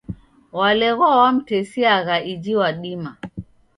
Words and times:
Waleghwa 0.57 1.09
wamtesiagha 1.21 2.15
iji 2.31 2.53
wadima. 2.59 3.11